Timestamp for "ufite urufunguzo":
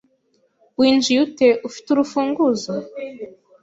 1.67-2.71